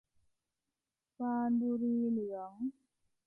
[1.19, 2.53] บานบุรีเหลือง